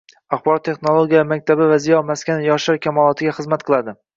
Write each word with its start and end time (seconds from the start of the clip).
Axborot 0.35 0.63
texnologiyalari 0.67 1.27
maktabi 1.33 1.67
va 1.73 1.77
ziyo 1.85 2.01
maskani 2.09 2.49
yoshlar 2.51 2.83
kamolotiga 2.87 3.37
xizmat 3.43 3.69
qilading 3.71 4.03